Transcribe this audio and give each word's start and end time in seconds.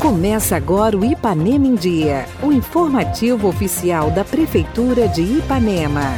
Começa 0.00 0.56
agora 0.56 0.96
o 0.96 1.04
Ipanema 1.04 1.66
em 1.66 1.74
Dia, 1.74 2.26
o 2.42 2.50
informativo 2.50 3.46
oficial 3.46 4.10
da 4.10 4.24
Prefeitura 4.24 5.06
de 5.06 5.22
Ipanema. 5.22 6.14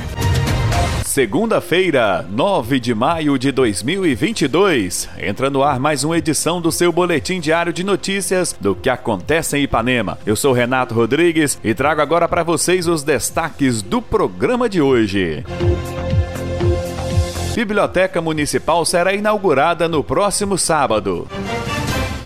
Segunda-feira, 1.04 2.24
9 2.30 2.78
de 2.78 2.94
maio 2.94 3.36
de 3.36 3.50
2022. 3.50 5.08
Entra 5.18 5.50
no 5.50 5.64
ar 5.64 5.80
mais 5.80 6.04
uma 6.04 6.16
edição 6.16 6.60
do 6.60 6.70
seu 6.70 6.92
boletim 6.92 7.40
diário 7.40 7.72
de 7.72 7.82
notícias 7.82 8.54
do 8.60 8.76
que 8.76 8.88
acontece 8.88 9.58
em 9.58 9.64
Ipanema. 9.64 10.18
Eu 10.24 10.36
sou 10.36 10.52
Renato 10.52 10.94
Rodrigues 10.94 11.58
e 11.64 11.74
trago 11.74 12.00
agora 12.00 12.28
para 12.28 12.44
vocês 12.44 12.86
os 12.86 13.02
destaques 13.02 13.82
do 13.82 14.00
programa 14.00 14.68
de 14.68 14.80
hoje. 14.80 15.44
Biblioteca 17.54 18.20
Municipal 18.20 18.84
será 18.84 19.12
inaugurada 19.12 19.88
no 19.88 20.02
próximo 20.02 20.56
sábado. 20.56 21.28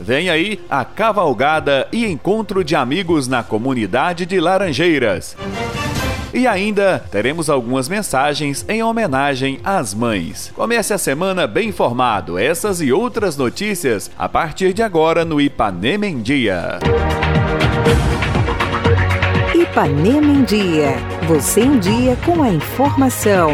Vem 0.01 0.29
aí 0.29 0.61
a 0.69 0.85
cavalgada 0.85 1.89
e 1.91 2.05
encontro 2.07 2.62
de 2.62 2.77
amigos 2.77 3.27
na 3.27 3.43
comunidade 3.43 4.27
de 4.27 4.39
Laranjeiras. 4.39 5.34
E 6.33 6.47
ainda 6.47 7.03
teremos 7.11 7.48
algumas 7.48 7.89
mensagens 7.89 8.65
em 8.69 8.83
homenagem 8.83 9.61
às 9.65 9.95
mães. 9.95 10.53
Comece 10.55 10.93
a 10.93 10.98
semana 10.98 11.47
bem 11.47 11.69
informado. 11.69 12.39
Essas 12.39 12.81
e 12.81 12.93
outras 12.93 13.37
notícias 13.37 14.11
a 14.19 14.29
partir 14.29 14.73
de 14.73 14.83
agora 14.83 15.25
no 15.25 15.41
Ipanema 15.41 16.06
em 16.06 16.20
Dia. 16.20 16.81
Ipanema 19.55 20.33
em 20.33 20.45
Dia. 20.45 20.97
Você 21.29 21.61
em 21.61 21.79
dia 21.79 22.17
com 22.27 22.43
a 22.43 22.51
informação. 22.51 23.51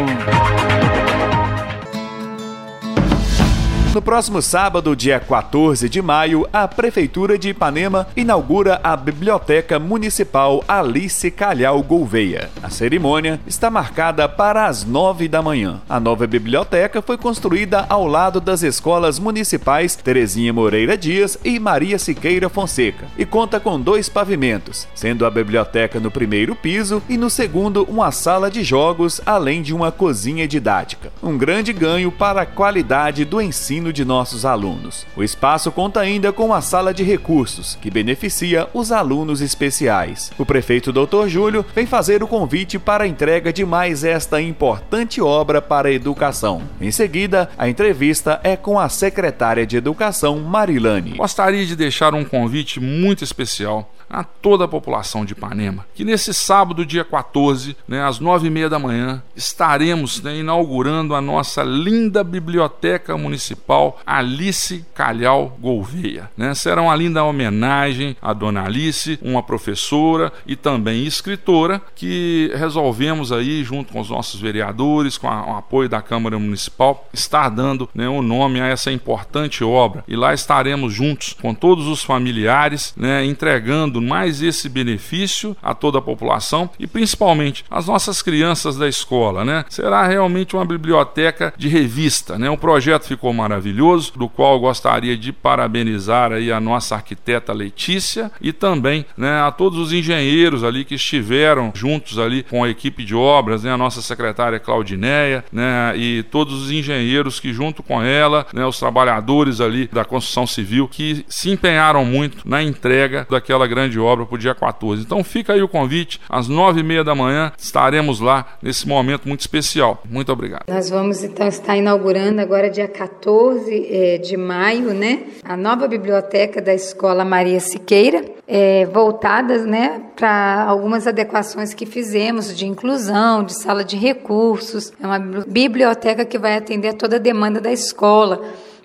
No 3.93 4.01
próximo 4.01 4.41
sábado, 4.41 4.95
dia 4.95 5.19
14 5.19 5.89
de 5.89 6.01
maio, 6.01 6.47
a 6.53 6.65
Prefeitura 6.65 7.37
de 7.37 7.49
Ipanema 7.49 8.07
inaugura 8.15 8.79
a 8.81 8.95
Biblioteca 8.95 9.77
Municipal 9.79 10.63
Alice 10.65 11.29
Calhau 11.29 11.83
Gouveia. 11.83 12.49
A 12.63 12.69
cerimônia 12.69 13.37
está 13.45 13.69
marcada 13.69 14.29
para 14.29 14.67
as 14.67 14.85
9 14.85 15.27
da 15.27 15.41
manhã. 15.41 15.81
A 15.89 15.99
nova 15.99 16.25
biblioteca 16.25 17.01
foi 17.01 17.17
construída 17.17 17.85
ao 17.89 18.07
lado 18.07 18.39
das 18.39 18.63
escolas 18.63 19.19
municipais 19.19 19.93
Terezinha 19.93 20.53
Moreira 20.53 20.97
Dias 20.97 21.37
e 21.43 21.59
Maria 21.59 21.99
Siqueira 21.99 22.47
Fonseca 22.47 23.07
e 23.17 23.25
conta 23.25 23.59
com 23.59 23.77
dois 23.77 24.07
pavimentos, 24.07 24.87
sendo 24.95 25.25
a 25.25 25.29
biblioteca 25.29 25.99
no 25.99 26.09
primeiro 26.09 26.55
piso 26.55 27.03
e 27.09 27.17
no 27.17 27.29
segundo 27.29 27.83
uma 27.89 28.09
sala 28.13 28.49
de 28.49 28.63
jogos, 28.63 29.19
além 29.25 29.61
de 29.61 29.73
uma 29.73 29.91
cozinha 29.91 30.47
didática. 30.47 31.11
Um 31.21 31.37
grande 31.37 31.73
ganho 31.73 32.09
para 32.09 32.43
a 32.43 32.45
qualidade 32.45 33.25
do 33.25 33.41
ensino 33.41 33.80
ensino 33.81 33.91
de 33.91 34.05
nossos 34.05 34.45
alunos. 34.45 35.05
O 35.15 35.23
espaço 35.23 35.71
conta 35.71 35.99
ainda 35.99 36.31
com 36.31 36.45
uma 36.45 36.61
sala 36.61 36.93
de 36.93 37.03
recursos, 37.03 37.77
que 37.81 37.89
beneficia 37.89 38.67
os 38.73 38.91
alunos 38.91 39.41
especiais. 39.41 40.31
O 40.37 40.45
prefeito 40.45 40.93
Dr. 40.93 41.27
Júlio 41.27 41.65
vem 41.73 41.85
fazer 41.85 42.21
o 42.21 42.27
convite 42.27 42.77
para 42.77 43.03
a 43.03 43.07
entrega 43.07 43.51
de 43.51 43.65
mais 43.65 44.03
esta 44.03 44.39
importante 44.41 45.21
obra 45.21 45.61
para 45.61 45.89
a 45.89 45.91
educação. 45.91 46.61
Em 46.79 46.91
seguida, 46.91 47.49
a 47.57 47.67
entrevista 47.67 48.39
é 48.43 48.55
com 48.55 48.79
a 48.79 48.87
secretária 48.87 49.65
de 49.65 49.77
Educação, 49.77 50.39
Marilane. 50.39 51.17
Gostaria 51.17 51.65
de 51.65 51.75
deixar 51.75 52.13
um 52.13 52.23
convite 52.23 52.79
muito 52.79 53.23
especial 53.23 53.91
a 54.11 54.23
toda 54.23 54.65
a 54.65 54.67
população 54.67 55.23
de 55.23 55.33
Ipanema, 55.33 55.85
que 55.95 56.03
nesse 56.03 56.33
sábado, 56.33 56.85
dia 56.85 57.03
14, 57.05 57.75
né, 57.87 58.03
às 58.03 58.19
nove 58.19 58.47
e 58.47 58.49
meia 58.49 58.69
da 58.69 58.77
manhã, 58.77 59.23
estaremos 59.35 60.21
né, 60.21 60.37
inaugurando 60.37 61.15
a 61.15 61.21
nossa 61.21 61.63
linda 61.63 62.23
Biblioteca 62.23 63.17
Municipal 63.17 63.99
Alice 64.05 64.85
Calhau 64.93 65.57
Gouveia. 65.59 66.29
Né? 66.35 66.53
Será 66.53 66.81
uma 66.81 66.95
linda 66.95 67.23
homenagem 67.23 68.17
à 68.21 68.33
Dona 68.33 68.65
Alice, 68.65 69.17
uma 69.21 69.41
professora 69.41 70.31
e 70.45 70.55
também 70.55 71.05
escritora, 71.05 71.81
que 71.95 72.51
resolvemos 72.55 73.31
aí, 73.31 73.63
junto 73.63 73.93
com 73.93 73.99
os 73.99 74.09
nossos 74.09 74.39
vereadores, 74.41 75.17
com 75.17 75.27
a, 75.29 75.53
o 75.53 75.57
apoio 75.57 75.87
da 75.87 76.01
Câmara 76.01 76.37
Municipal, 76.37 77.07
estar 77.13 77.49
dando 77.49 77.89
né, 77.93 78.09
o 78.09 78.21
nome 78.21 78.59
a 78.59 78.67
essa 78.67 78.91
importante 78.91 79.63
obra. 79.63 80.03
E 80.07 80.15
lá 80.15 80.33
estaremos 80.33 80.93
juntos 80.93 81.35
com 81.41 81.53
todos 81.53 81.87
os 81.87 82.03
familiares, 82.03 82.93
né, 82.97 83.23
entregando 83.23 84.00
mais 84.01 84.41
esse 84.41 84.67
benefício 84.67 85.55
a 85.61 85.73
toda 85.73 85.99
a 85.99 86.01
população 86.01 86.69
e 86.79 86.87
principalmente 86.87 87.63
as 87.69 87.87
nossas 87.87 88.21
crianças 88.21 88.75
da 88.77 88.87
escola, 88.87 89.45
né? 89.45 89.65
Será 89.69 90.07
realmente 90.07 90.55
uma 90.55 90.65
biblioteca 90.65 91.53
de 91.57 91.67
revista, 91.67 92.37
né? 92.37 92.49
O 92.49 92.57
projeto 92.57 93.05
ficou 93.05 93.33
maravilhoso, 93.33 94.13
do 94.15 94.27
qual 94.27 94.59
gostaria 94.59 95.17
de 95.17 95.31
parabenizar 95.31 96.31
aí 96.31 96.51
a 96.51 96.59
nossa 96.59 96.95
arquiteta 96.95 97.53
Letícia 97.53 98.31
e 98.41 98.51
também, 98.51 99.05
né, 99.17 99.41
a 99.41 99.51
todos 99.51 99.77
os 99.79 99.93
engenheiros 99.93 100.63
ali 100.63 100.83
que 100.83 100.95
estiveram 100.95 101.71
juntos 101.75 102.17
ali 102.17 102.43
com 102.43 102.63
a 102.63 102.69
equipe 102.69 103.03
de 103.03 103.15
obras, 103.15 103.63
né, 103.63 103.71
a 103.71 103.77
nossa 103.77 104.01
secretária 104.01 104.59
Claudineia, 104.59 105.43
né, 105.51 105.93
e 105.95 106.23
todos 106.23 106.63
os 106.63 106.71
engenheiros 106.71 107.39
que 107.39 107.53
junto 107.53 107.83
com 107.83 108.01
ela, 108.01 108.45
né, 108.53 108.65
os 108.65 108.79
trabalhadores 108.79 109.61
ali 109.61 109.87
da 109.91 110.05
construção 110.05 110.47
civil 110.47 110.87
que 110.87 111.25
se 111.27 111.49
empenharam 111.49 112.05
muito 112.05 112.47
na 112.47 112.61
entrega 112.61 113.27
daquela 113.29 113.67
grande 113.67 113.90
de 113.91 113.99
obra 113.99 114.25
para 114.25 114.35
o 114.35 114.37
dia 114.37 114.55
14. 114.55 115.03
Então 115.03 115.23
fica 115.23 115.53
aí 115.53 115.61
o 115.61 115.67
convite, 115.67 116.19
às 116.29 116.47
nove 116.47 116.79
e 116.79 116.83
meia 116.83 117.03
da 117.03 117.13
manhã 117.13 117.51
estaremos 117.57 118.19
lá 118.19 118.57
nesse 118.61 118.87
momento 118.87 119.27
muito 119.27 119.41
especial. 119.41 120.01
Muito 120.09 120.31
obrigado. 120.31 120.63
Nós 120.67 120.89
vamos 120.89 121.23
então 121.23 121.47
estar 121.47 121.77
inaugurando 121.77 122.41
agora 122.41 122.69
dia 122.69 122.87
14 122.87 123.87
é, 123.89 124.17
de 124.17 124.35
maio, 124.37 124.93
né, 124.93 125.23
a 125.43 125.55
nova 125.55 125.87
biblioteca 125.87 126.61
da 126.61 126.73
Escola 126.73 127.23
Maria 127.23 127.59
Siqueira, 127.59 128.25
é, 128.47 128.85
voltadas, 128.85 129.65
né, 129.65 130.01
para 130.15 130.65
algumas 130.67 131.07
adequações 131.07 131.73
que 131.73 131.85
fizemos 131.85 132.55
de 132.55 132.65
inclusão, 132.65 133.43
de 133.43 133.53
sala 133.53 133.83
de 133.83 133.97
recursos. 133.97 134.91
É 135.01 135.05
uma 135.05 135.19
biblioteca 135.19 136.25
que 136.25 136.37
vai 136.37 136.55
atender 136.55 136.93
toda 136.93 137.17
a 137.17 137.19
demanda 137.19 137.59
da 137.59 137.71
escola 137.71 138.41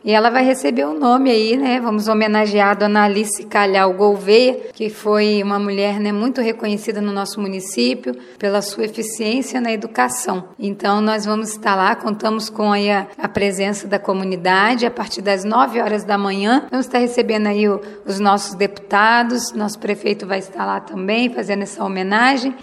e 0.06 0.12
ela 0.12 0.30
vai 0.30 0.44
receber 0.44 0.84
o 0.84 0.90
um 0.90 0.98
nome 0.98 1.32
aí, 1.32 1.56
né? 1.56 1.80
Vamos 1.80 2.06
homenagear 2.06 2.70
a 2.70 2.74
dona 2.74 3.02
Alice 3.02 3.44
Calhau 3.46 3.92
Gouveia, 3.92 4.56
que 4.72 4.88
foi 4.88 5.42
uma 5.42 5.58
mulher 5.58 5.98
né, 5.98 6.12
muito 6.12 6.40
reconhecida 6.40 7.00
no 7.00 7.10
nosso 7.10 7.40
município 7.40 8.16
pela 8.38 8.62
sua 8.62 8.84
eficiência 8.84 9.60
na 9.60 9.72
educação. 9.72 10.50
Então, 10.60 11.00
nós 11.00 11.24
vamos 11.24 11.50
estar 11.50 11.74
lá, 11.74 11.96
contamos 11.96 12.48
com 12.48 12.72
a, 12.72 12.76
a 13.18 13.28
presença 13.28 13.88
da 13.88 13.98
comunidade 13.98 14.86
a 14.86 14.92
partir 14.92 15.22
das 15.22 15.42
9 15.42 15.80
horas 15.80 16.04
da 16.04 16.16
manhã. 16.16 16.68
Vamos 16.70 16.86
estar 16.86 16.98
recebendo 16.98 17.48
aí 17.48 17.68
o, 17.68 17.80
os 18.06 18.20
nossos 18.20 18.54
deputados, 18.54 19.52
nosso 19.54 19.80
prefeito 19.80 20.24
vai 20.24 20.38
estar 20.38 20.64
lá 20.64 20.78
também 20.78 21.34
fazendo 21.34 21.64
essa 21.64 21.82
homenagem. 21.82 22.54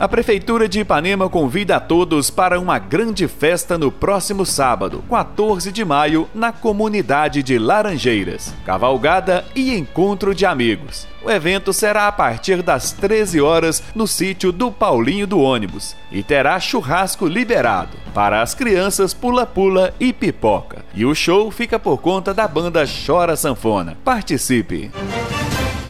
A 0.00 0.06
Prefeitura 0.06 0.68
de 0.68 0.78
Ipanema 0.78 1.28
convida 1.28 1.74
a 1.74 1.80
todos 1.80 2.30
para 2.30 2.60
uma 2.60 2.78
grande 2.78 3.26
festa 3.26 3.76
no 3.76 3.90
próximo 3.90 4.46
sábado, 4.46 5.02
14 5.10 5.72
de 5.72 5.84
maio, 5.84 6.28
na 6.32 6.52
comunidade 6.52 7.42
de 7.42 7.58
Laranjeiras. 7.58 8.54
Cavalgada 8.64 9.44
e 9.56 9.76
encontro 9.76 10.36
de 10.36 10.46
amigos. 10.46 11.04
O 11.20 11.28
evento 11.28 11.72
será 11.72 12.06
a 12.06 12.12
partir 12.12 12.62
das 12.62 12.92
13 12.92 13.40
horas 13.40 13.82
no 13.92 14.06
sítio 14.06 14.52
do 14.52 14.70
Paulinho 14.70 15.26
do 15.26 15.40
Ônibus 15.40 15.96
e 16.12 16.22
terá 16.22 16.60
churrasco 16.60 17.26
liberado 17.26 17.96
para 18.14 18.40
as 18.40 18.54
crianças 18.54 19.12
pula-pula 19.12 19.92
e 19.98 20.12
pipoca. 20.12 20.84
E 20.94 21.04
o 21.04 21.12
show 21.12 21.50
fica 21.50 21.76
por 21.76 21.98
conta 21.98 22.32
da 22.32 22.46
banda 22.46 22.84
Chora 23.04 23.34
Sanfona. 23.34 23.98
Participe! 24.04 24.92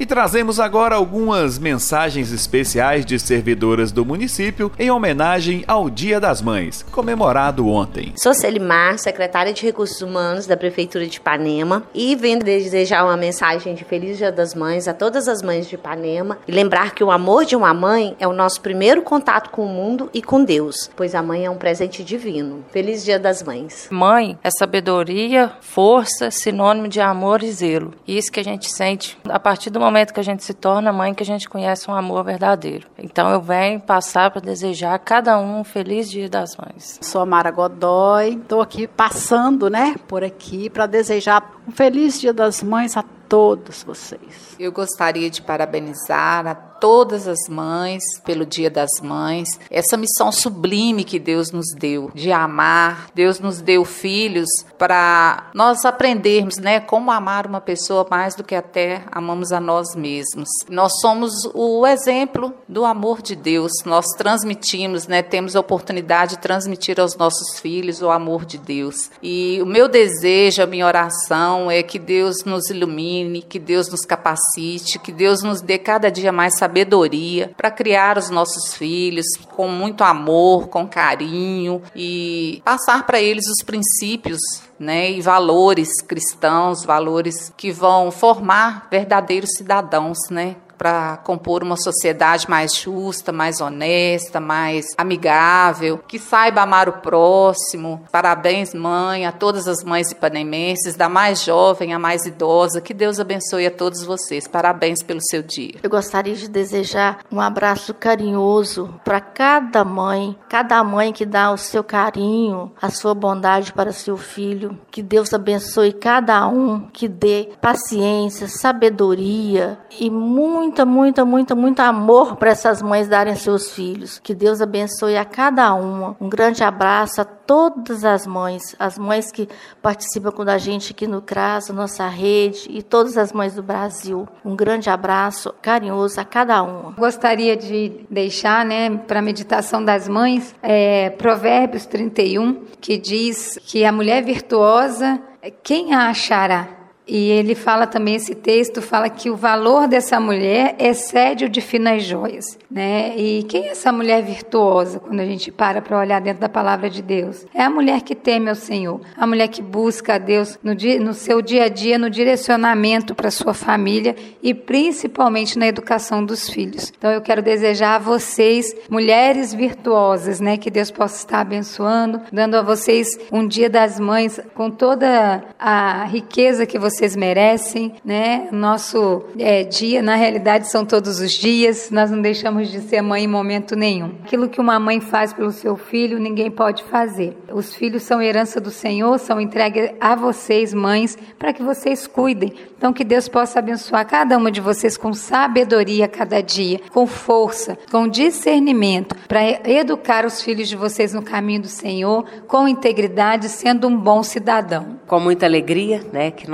Trazemos 0.09 0.59
agora 0.59 0.95
algumas 0.95 1.59
mensagens 1.59 2.33
especiais 2.33 3.05
de 3.05 3.19
servidoras 3.19 3.93
do 3.93 4.07
município 4.07 4.73
em 4.79 4.91
homenagem 4.91 5.65
ao 5.69 5.91
Dia 5.91 6.19
das 6.19 6.41
Mães, 6.41 6.83
comemorado 6.91 7.69
ontem. 7.69 8.15
Sou 8.17 8.33
Selimar, 8.33 8.99
secretária 8.99 9.53
de 9.53 9.63
Recursos 9.63 10.01
Humanos 10.01 10.47
da 10.47 10.57
Prefeitura 10.57 11.07
de 11.07 11.19
Ipanema 11.19 11.83
e 11.95 12.17
venho 12.17 12.39
desejar 12.39 13.05
uma 13.05 13.19
mensagem 13.19 13.75
de 13.75 13.85
Feliz 13.85 14.17
Dia 14.17 14.33
das 14.33 14.55
Mães 14.55 14.89
a 14.89 14.95
todas 14.95 15.29
as 15.29 15.43
mães 15.43 15.69
de 15.69 15.75
Ipanema 15.75 16.39
e 16.49 16.53
lembrar 16.53 16.95
que 16.95 17.05
o 17.05 17.11
amor 17.11 17.45
de 17.45 17.55
uma 17.55 17.75
mãe 17.75 18.17
é 18.19 18.27
o 18.27 18.33
nosso 18.33 18.63
primeiro 18.63 19.03
contato 19.03 19.51
com 19.51 19.67
o 19.67 19.69
mundo 19.69 20.09
e 20.15 20.23
com 20.23 20.43
Deus, 20.43 20.91
pois 20.97 21.15
a 21.15 21.23
mãe 21.23 21.45
é 21.45 21.51
um 21.51 21.59
presente 21.59 22.03
divino. 22.03 22.65
Feliz 22.73 23.05
Dia 23.05 23.19
das 23.19 23.43
Mães. 23.43 23.87
Mãe 23.91 24.39
é 24.43 24.49
sabedoria, 24.59 25.53
força, 25.61 26.31
sinônimo 26.31 26.89
de 26.89 26.99
amor 26.99 27.43
e 27.43 27.53
zelo. 27.53 27.93
Isso 28.07 28.33
que 28.33 28.41
a 28.41 28.45
gente 28.45 28.73
sente 28.73 29.19
a 29.29 29.39
partir 29.39 29.69
do 29.69 29.79
momento 29.79 29.98
que 30.07 30.21
a 30.21 30.23
gente 30.23 30.45
se 30.45 30.55
torna 30.55 30.93
mãe 30.93 31.15
que 31.15 31.23
a 31.23 31.27
gente 31.27 31.49
conhece 31.49 31.91
um 31.91 31.95
amor 31.95 32.25
verdadeiro. 32.25 32.87
Então 32.99 33.31
eu 33.31 33.41
venho 33.41 33.81
passar 33.81 34.31
para 34.31 34.41
desejar 34.41 34.95
a 34.95 34.99
cada 34.99 35.39
um 35.39 35.61
um 35.61 35.65
feliz 35.65 36.11
Dia 36.11 36.29
das 36.29 36.57
Mães. 36.57 36.99
Sou 37.03 37.21
a 37.21 37.27
Mara 37.27 37.51
Godoy, 37.51 38.35
estou 38.35 38.61
aqui 38.61 38.87
passando, 38.87 39.69
né, 39.69 39.97
por 40.07 40.23
aqui 40.23 40.71
para 40.71 40.87
desejar 40.87 41.53
Um 41.67 41.73
feliz 41.73 42.21
Dia 42.21 42.33
das 42.33 42.63
Mães 42.63 42.97
a 42.97 43.05
todos 43.29 43.83
vocês. 43.83 44.57
Eu 44.59 44.73
gostaria 44.73 45.29
de 45.29 45.43
parabenizar 45.43 46.47
a 46.47 46.55
todas 46.81 47.27
as 47.27 47.49
mães 47.49 48.03
pelo 48.25 48.47
Dia 48.47 48.71
das 48.71 48.91
Mães, 49.03 49.49
essa 49.71 49.97
missão 49.97 50.31
sublime 50.31 51.05
que 51.05 51.19
Deus 51.19 51.51
nos 51.51 51.67
deu 51.77 52.11
de 52.15 52.33
amar. 52.33 53.09
Deus 53.15 53.41
nos 53.41 53.61
deu 53.61 53.85
filhos 53.85 54.49
para 54.77 55.51
nós 55.55 55.85
aprendermos, 55.85 56.57
né, 56.57 56.81
como 56.81 57.11
amar 57.11 57.47
uma 57.47 57.61
pessoa 57.61 58.07
mais 58.11 58.35
do 58.35 58.45
que 58.45 58.55
até 58.55 59.03
amamos 59.11 59.53
a 59.53 59.61
nós 59.61 59.95
mesmos. 59.95 60.49
Nós 60.69 61.01
somos 61.01 61.33
o 61.55 61.87
exemplo 61.87 62.55
do 62.69 62.85
amor 62.85 63.23
de 63.23 63.35
Deus. 63.35 63.73
Nós 63.85 64.07
transmitimos, 64.17 65.07
né, 65.07 65.23
temos 65.23 65.57
a 65.57 65.61
oportunidade 65.61 66.37
de 66.37 66.39
transmitir 66.39 67.01
aos 67.01 67.17
nossos 67.17 67.59
filhos 67.59 68.03
o 68.03 68.11
amor 68.11 68.45
de 68.45 68.59
Deus. 68.59 69.11
E 69.23 69.59
o 69.63 69.67
meu 69.67 69.89
desejo, 69.89 70.63
a 70.63 70.67
minha 70.67 70.87
oração 70.87 71.71
é 71.71 71.83
que 71.83 71.99
Deus 71.99 72.45
nos 72.45 72.71
ilumine, 72.71 73.18
que 73.49 73.59
Deus 73.59 73.89
nos 73.89 74.03
capacite, 74.03 74.99
que 74.99 75.13
Deus 75.13 75.43
nos 75.43 75.61
dê 75.61 75.79
cada 75.79 76.11
dia 76.11 76.33
mais 76.33 76.57
sabedoria 76.57 76.79
sabedoria 76.79 77.51
para 77.57 77.71
criar 77.71 78.19
os 78.19 78.31
nossos 78.31 78.75
filhos 78.75 79.27
com 79.55 79.69
muito 79.69 80.05
amor, 80.05 80.69
com 80.69 80.87
carinho 80.87 81.83
e 81.95 82.63
passar 82.65 83.07
para 83.07 83.21
eles 83.21 83.45
os 83.47 83.65
princípios 83.65 84.39
né, 84.79 85.11
e 85.11 85.21
valores 85.21 86.01
cristãos, 86.01 86.85
valores 86.85 87.53
que 87.57 87.73
vão 87.73 88.11
formar 88.11 88.87
verdadeiros 88.91 89.51
cidadãos, 89.57 90.19
né, 90.31 90.57
para 90.79 91.17
compor 91.19 91.65
uma 91.65 91.77
sociedade 91.77 92.49
mais 92.49 92.75
justa, 92.75 93.33
mais 93.33 93.61
honesta, 93.61 94.39
mais 94.39 94.87
amigável, 94.97 95.99
que 96.07 96.19
saiba 96.19 96.63
amar 96.63 96.89
o 96.89 96.95
próximo. 96.95 98.05
Parabéns, 98.13 98.73
mãe, 98.73 99.27
a 99.27 99.33
todas 99.33 99.67
as 99.67 99.83
mães 99.83 100.13
ipanemenses, 100.13 100.95
da 100.95 101.09
mais 101.09 101.43
jovem 101.43 101.93
à 101.93 101.99
mais 101.99 102.25
idosa. 102.25 102.81
Que 102.81 102.95
Deus 102.95 103.19
abençoe 103.19 103.67
a 103.67 103.71
todos 103.71 104.05
vocês. 104.05 104.47
Parabéns 104.47 105.03
pelo 105.03 105.21
seu 105.21 105.43
dia. 105.43 105.75
Eu 105.83 105.91
gostaria 105.91 106.35
de 106.35 106.49
desejar 106.49 107.19
um 107.31 107.41
abraço 107.41 107.93
carinhoso 107.93 108.95
para 109.05 109.21
cada 109.21 109.85
mãe, 109.85 110.39
cada 110.49 110.83
mãe 110.85 111.13
que 111.13 111.27
dá 111.27 111.51
o 111.51 111.59
seu 111.59 111.83
carinho, 111.83 112.71
a 112.81 112.89
sua 112.91 113.15
bondade 113.15 113.73
para 113.73 113.93
seu 113.93 114.17
filho. 114.17 114.79
Que 114.91 115.03
Deus 115.03 115.35
abençoe 115.35 115.93
cada 115.93 116.47
um, 116.47 116.81
que 116.93 117.09
dê 117.09 117.49
paciência, 117.61 118.47
sabedoria 118.47 119.79
e 119.99 120.09
muito 120.09 120.68
muita, 120.69 120.85
muita, 120.85 121.25
muita, 121.25 121.55
muito 121.55 121.81
amor 121.81 122.37
para 122.37 122.51
essas 122.51 122.83
mães 122.83 123.09
darem 123.09 123.35
seus 123.35 123.71
filhos. 123.71 124.19
Que 124.19 124.35
Deus 124.35 124.61
abençoe 124.61 125.17
a 125.17 125.25
cada 125.25 125.73
uma. 125.73 126.15
Um 126.21 126.29
grande 126.29 126.63
abraço 126.63 127.21
a 127.23 127.25
todas 127.25 128.05
as 128.05 128.27
mães, 128.27 128.77
as 128.79 128.99
mães 128.99 129.33
que 129.33 129.49
participam 129.81 130.31
com 130.31 130.43
a 130.43 130.59
gente 130.59 130.93
aqui 130.93 131.07
no 131.07 131.23
CRAS, 131.23 131.71
nossa 131.71 132.07
rede 132.07 132.69
e 132.69 132.83
todas 132.83 133.17
as 133.17 133.33
mães 133.33 133.55
do 133.55 133.63
Brasil. 133.63 134.29
Um 134.45 134.55
grande 134.55 134.91
abraço 134.91 135.55
carinhoso 135.63 136.21
a 136.21 136.25
cada 136.25 136.63
uma. 136.63 136.93
Gostaria 136.93 137.57
de 137.57 138.05
deixar, 138.11 138.65
né, 138.65 138.91
para 138.99 139.21
a 139.21 139.23
meditação 139.23 139.83
das 139.83 140.07
mães, 140.07 140.55
é, 140.63 141.11
Provérbios 141.11 141.87
31, 141.87 142.65
que 142.81 142.99
diz 142.99 143.59
que 143.67 143.85
a 143.85 143.93
mulher 143.93 144.23
virtuosa, 144.23 145.19
quem 145.63 145.95
a 145.95 146.11
achará? 146.11 146.78
E 147.09 147.31
ele 147.31 147.55
fala 147.55 147.87
também, 147.87 148.17
esse 148.17 148.35
texto 148.35 148.83
fala 148.83 149.09
que 149.09 149.31
o 149.31 149.37
valor 149.37 149.89
dessa 149.89 150.21
mulher 150.21 150.77
excede 150.79 151.47
o 151.47 151.49
de 151.49 151.63
finas 151.63 152.05
joias. 152.05 152.59
Né? 152.71 153.17
E 153.17 153.45
quem 153.45 153.69
é 153.69 153.71
essa 153.71 153.91
mulher 153.91 154.23
virtuosa 154.23 155.01
quando 155.01 155.21
a 155.21 155.25
gente 155.25 155.51
para 155.51 155.81
para 155.81 155.99
olhar 155.99 156.21
dentro 156.21 156.41
da 156.41 156.51
palavra 156.51 156.91
de 156.91 157.01
Deus? 157.01 157.47
É 157.55 157.63
a 157.63 157.71
mulher 157.71 158.03
que 158.03 158.15
teme 158.15 158.51
ao 158.51 158.55
Senhor, 158.55 159.01
a 159.17 159.27
mulher 159.27 159.49
que 159.49 159.63
busca 159.63 160.17
a 160.17 160.19
Deus 160.19 160.59
no, 160.63 160.75
dia, 160.75 161.01
no 161.01 161.15
seu 161.15 161.41
dia 161.41 161.65
a 161.65 161.69
dia, 161.69 161.97
no 161.97 162.11
direcionamento 162.11 163.15
para 163.15 163.31
sua 163.31 163.55
família 163.55 164.15
e 164.43 164.53
principalmente 164.53 165.59
na 165.59 165.67
educação 165.67 166.23
dos 166.23 166.51
filhos. 166.51 166.93
Então 166.99 167.11
eu 167.11 167.23
quero 167.23 167.41
desejar 167.41 167.95
a 167.95 167.99
vocês, 167.99 168.77
mulheres 168.91 169.55
virtuosas, 169.55 170.41
né? 170.41 170.59
que 170.59 170.71
Deus 170.71 170.91
possa 170.91 171.17
estar 171.17 171.41
abençoando, 171.41 172.21
dando 172.31 172.57
a 172.57 172.63
vocês 172.63 173.19
um 173.33 173.49
dia 173.49 173.71
das 173.71 173.99
mães 173.99 174.39
com 174.55 174.71
toda 174.71 175.43
a 175.59 176.05
riqueza 176.05 176.67
que 176.67 176.79
vocês 176.79 176.98
vocês 176.99 177.15
merecem, 177.15 177.95
né? 178.05 178.49
Nosso 178.51 179.23
é, 179.39 179.63
dia, 179.63 180.03
na 180.03 180.17
realidade, 180.17 180.69
são 180.69 180.85
todos 180.85 181.21
os 181.21 181.33
dias. 181.33 181.91
Nós 181.93 182.11
não 182.11 182.21
deixamos 182.21 182.69
de 182.69 182.81
ser 182.81 183.03
mãe 183.03 183.23
em 183.23 183.29
momento 183.29 183.77
nenhum. 183.77 184.17
Aquilo 184.25 184.49
que 184.49 184.61
uma 184.61 184.81
mãe 184.81 185.01
faz 185.01 185.33
pelo 185.33 185.53
seu 185.53 185.77
filho, 185.77 186.19
ninguém 186.19 186.51
pode 186.51 186.83
fazer. 186.85 187.39
Os 187.53 187.73
filhos 187.73 188.03
são 188.03 188.21
herança 188.21 188.61
do 188.61 188.71
Senhor, 188.71 189.17
são 189.21 189.41
entregues 189.41 189.93
a 190.01 190.17
vocês, 190.17 190.75
mães, 190.75 191.17
para 191.39 191.53
que 191.53 191.63
vocês 191.63 192.09
cuidem. 192.09 192.53
Então, 192.77 192.93
que 192.93 193.05
Deus 193.05 193.29
possa 193.29 193.61
abençoar 193.61 194.07
cada 194.07 194.37
uma 194.37 194.51
de 194.51 194.61
vocês 194.61 194.97
com 194.97 195.13
sabedoria 195.13 196.07
cada 196.07 196.41
dia, 196.41 196.81
com 196.91 197.07
força, 197.07 197.79
com 197.91 198.07
discernimento, 198.07 199.17
para 199.27 199.41
educar 199.69 200.25
os 200.25 200.43
filhos 200.43 200.69
de 200.69 200.77
vocês 200.77 201.13
no 201.13 201.23
caminho 201.23 201.63
do 201.63 201.69
Senhor, 201.69 202.25
com 202.47 202.69
integridade, 202.69 203.49
sendo 203.49 203.87
um 203.89 203.97
bom 203.97 204.23
cidadão. 204.23 204.99
Com 205.07 205.19
muita 205.19 205.47
alegria, 205.47 206.03
né, 206.13 206.31
que 206.31 206.49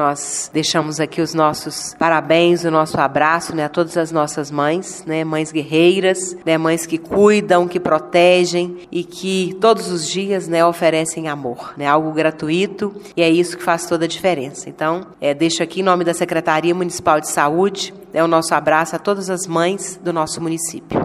deixamos 0.52 1.00
aqui 1.00 1.20
os 1.20 1.34
nossos 1.34 1.94
parabéns, 1.98 2.64
o 2.64 2.70
nosso 2.70 2.98
abraço 3.00 3.54
né, 3.54 3.64
a 3.64 3.68
todas 3.68 3.96
as 3.96 4.10
nossas 4.10 4.50
mães, 4.50 5.04
né, 5.06 5.24
mães 5.24 5.52
guerreiras, 5.52 6.36
né, 6.44 6.56
mães 6.58 6.86
que 6.86 6.98
cuidam, 6.98 7.66
que 7.66 7.80
protegem 7.80 8.78
e 8.90 9.04
que 9.04 9.56
todos 9.60 9.90
os 9.90 10.08
dias 10.08 10.48
né, 10.48 10.64
oferecem 10.64 11.28
amor, 11.28 11.74
né, 11.76 11.86
algo 11.86 12.12
gratuito 12.12 12.94
e 13.16 13.22
é 13.22 13.28
isso 13.28 13.56
que 13.56 13.62
faz 13.62 13.86
toda 13.86 14.04
a 14.04 14.08
diferença. 14.08 14.68
Então, 14.68 15.06
é, 15.20 15.34
deixo 15.34 15.62
aqui 15.62 15.80
em 15.80 15.84
nome 15.84 16.04
da 16.04 16.14
Secretaria 16.14 16.74
Municipal 16.74 17.20
de 17.20 17.28
Saúde 17.28 17.92
é 18.12 18.22
o 18.22 18.28
nosso 18.28 18.54
abraço 18.54 18.94
a 18.94 18.98
todas 18.98 19.28
as 19.28 19.46
mães 19.46 20.00
do 20.02 20.12
nosso 20.12 20.40
município. 20.40 21.00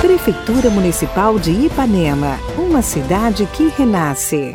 Prefeitura 0.00 0.68
Municipal 0.68 1.38
de 1.38 1.52
Ipanema, 1.52 2.38
uma 2.58 2.82
cidade 2.82 3.46
que 3.46 3.68
renasce. 3.68 4.54